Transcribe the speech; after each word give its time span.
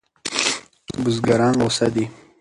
بزګران 1.03 1.53
غوسه 1.59 1.87
دي. 1.93 2.05